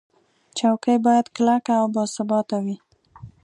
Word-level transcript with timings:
چوکۍ 0.57 0.97
باید 1.05 1.25
کلکه 1.35 1.73
او 1.81 1.87
باثباته 1.95 2.57
وي. 2.65 2.77